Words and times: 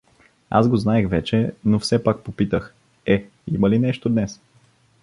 Аз 0.49 0.69
го 0.69 0.77
знаех 0.77 1.09
вече, 1.09 1.53
но 1.65 1.79
все 1.79 2.03
пак 2.03 2.23
попитах:— 2.23 2.75
Е, 3.05 3.29
има 3.51 3.69
ли 3.69 3.79
нещо 3.79 4.09
днес? 4.09 4.41